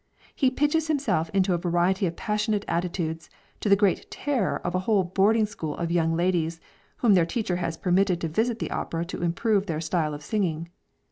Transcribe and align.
He 0.33 0.49
pitches 0.49 0.87
himself 0.87 1.29
into 1.29 1.53
a 1.53 1.59
variety 1.59 2.07
of 2.07 2.15
passionate 2.15 2.65
attitudes, 2.67 3.29
to 3.59 3.69
the 3.69 3.75
great 3.75 4.09
terror 4.09 4.57
of 4.65 4.73
a 4.73 4.79
whole 4.79 5.03
boarding 5.03 5.45
school 5.45 5.77
of 5.77 5.91
young 5.91 6.15
ladies, 6.15 6.59
whom 7.05 7.13
their 7.13 7.23
teacher 7.27 7.57
has 7.57 7.77
permitted 7.77 8.19
to 8.21 8.27
visit 8.27 8.57
the 8.57 8.71
opera 8.71 9.05
to 9.05 9.21
improve 9.21 9.67
their 9.67 9.79
style 9.79 10.15
of 10.15 10.23
singing. 10.23 10.69